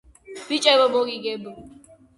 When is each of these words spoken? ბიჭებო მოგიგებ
ბიჭებო 0.47 0.87
მოგიგებ 0.95 1.43